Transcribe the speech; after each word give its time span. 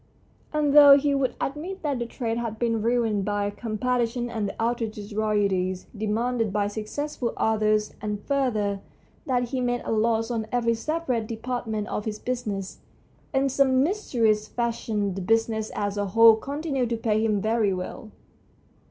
And 0.51 0.73
though 0.75 0.97
he 0.97 1.13
would 1.13 1.35
admit 1.39 1.83
that 1.83 1.99
the 1.99 2.07
trade 2.07 2.39
had 2.39 2.57
been 2.57 2.81
ruined 2.81 3.23
by 3.23 3.51
competition 3.51 4.31
and 4.31 4.49
the 4.49 4.59
outrageous 4.59 5.13
royalties 5.13 5.85
demanded 5.95 6.51
by 6.51 6.69
successful 6.69 7.33
authors, 7.37 7.93
and, 8.01 8.19
further, 8.25 8.81
that 9.27 9.49
he 9.49 9.61
made 9.61 9.83
a 9.85 9.91
loss 9.91 10.31
on 10.31 10.47
every 10.51 10.73
separate 10.73 11.27
depart 11.27 11.67
ment 11.67 11.87
of 11.87 12.05
his 12.05 12.17
business, 12.17 12.79
in 13.31 13.47
some 13.47 13.83
mysterious 13.83 14.47
fashion 14.47 15.13
the 15.13 15.21
business 15.21 15.69
as 15.75 15.97
a 15.99 16.07
whole 16.07 16.35
continued 16.35 16.89
to 16.89 16.97
pay 16.97 17.23
him 17.23 17.39
very 17.39 17.71
well. 17.71 18.09